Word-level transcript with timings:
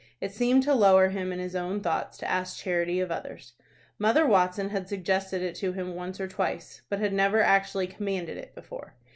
It 0.19 0.31
seemed 0.33 0.63
to 0.63 0.73
lower 0.73 1.09
him 1.09 1.31
in 1.31 1.37
his 1.37 1.55
own 1.55 1.79
thoughts 1.79 2.17
to 2.17 2.27
ask 2.27 2.57
charity 2.57 2.99
of 3.01 3.11
others. 3.11 3.53
Mother 3.99 4.25
Watson 4.25 4.69
had 4.71 4.89
suggested 4.89 5.43
it 5.43 5.53
to 5.57 5.73
him 5.73 5.93
once 5.93 6.19
or 6.19 6.27
twice, 6.27 6.81
but 6.89 6.97
had 6.97 7.13
never 7.13 7.39
actually 7.43 7.85
commanded 7.85 8.35
it 8.39 8.55
before. 8.55 8.95